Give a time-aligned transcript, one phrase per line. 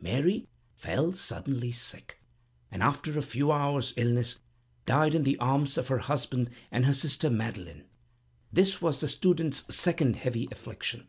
[0.00, 2.20] Mary fell suddenly sick,
[2.72, 4.40] and, after a few hours' illness,
[4.84, 7.84] died in the arms of her husband and her sister Madeleine.
[8.52, 11.06] This was the student's second heavy affliction.